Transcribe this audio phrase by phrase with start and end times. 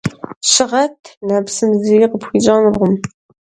[0.51, 0.97] Щыгъэт,
[1.27, 2.93] нэпсым зыри къыпхуищӀэнукъым.